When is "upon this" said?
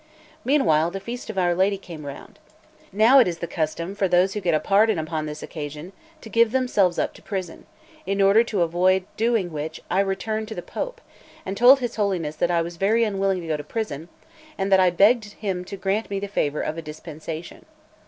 4.97-5.43